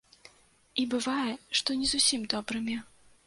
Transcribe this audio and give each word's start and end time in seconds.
І 0.83 0.85
бывае, 0.93 1.33
што 1.59 1.77
не 1.81 1.87
зусім 1.93 2.25
добрымі. 2.35 2.79